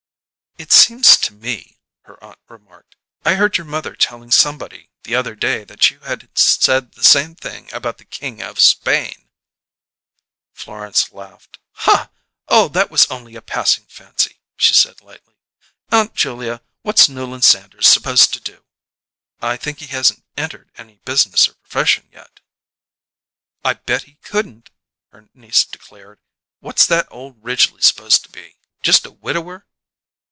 "It 0.57 0.71
seems 0.73 1.17
to 1.17 1.33
me," 1.33 1.79
her 2.01 2.23
aunt 2.23 2.37
remarked, 2.47 2.95
"I 3.25 3.33
heard 3.33 3.57
your 3.57 3.65
mother 3.65 3.95
telling 3.95 4.29
somebody 4.29 4.91
the 5.03 5.15
other 5.15 5.33
day 5.33 5.63
that 5.63 5.89
you 5.89 5.99
had 6.01 6.29
said 6.37 6.91
the 6.91 7.03
same 7.03 7.33
thing 7.35 7.73
about 7.73 7.97
the 7.97 8.05
King 8.05 8.43
of 8.43 8.59
Spain." 8.59 9.29
Florence 10.53 11.11
laughed. 11.11 11.57
"Oh, 12.47 12.67
that 12.73 12.91
was 12.91 13.07
only 13.09 13.35
a 13.35 13.41
passing 13.41 13.85
fancy," 13.87 14.39
she 14.55 14.75
said 14.75 15.01
lightly. 15.01 15.33
"Aunt 15.91 16.13
Julia, 16.13 16.61
what's 16.83 17.09
Newland 17.09 17.43
Sanders 17.45 17.87
supposed 17.87 18.31
to 18.33 18.39
do?" 18.39 18.63
"I 19.41 19.57
think 19.57 19.79
he 19.79 19.87
hasn't 19.87 20.23
entered 20.37 20.69
any 20.77 20.99
business 21.05 21.47
or 21.49 21.55
profession 21.55 22.07
yet." 22.11 22.39
"I 23.65 23.73
bet 23.73 24.03
he 24.03 24.15
couldn't," 24.15 24.69
her 25.11 25.27
niece 25.33 25.65
declared. 25.65 26.19
"What's 26.59 26.85
that 26.85 27.07
old 27.09 27.43
Ridgely 27.43 27.81
supposed 27.81 28.21
to 28.25 28.29
be? 28.29 28.59
Just 28.83 29.07
a 29.07 29.11
widower?" 29.11 29.65